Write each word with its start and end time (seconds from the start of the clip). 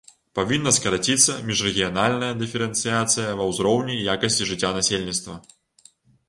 Павінна 0.37 0.71
скараціцца 0.77 1.35
міжрэгіянальная 1.49 2.29
дыферэнцыяцыя 2.39 3.37
ва 3.43 3.47
ўзроўні 3.51 3.93
і 3.99 4.09
якасці 4.15 4.49
жыцця 4.55 4.73
насельніцтва. 4.79 5.37